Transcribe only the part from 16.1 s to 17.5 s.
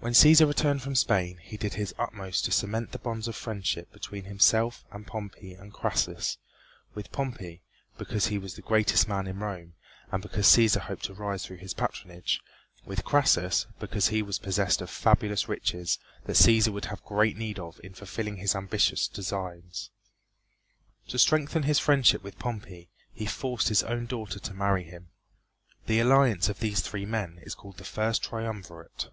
that Cæsar would have great